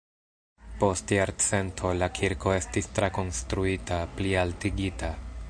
Post 0.83 1.13
jarcento 1.15 1.91
la 1.99 2.07
kirko 2.21 2.55
estis 2.63 2.91
trakonstruita, 3.01 4.03
plialtigita. 4.19 5.15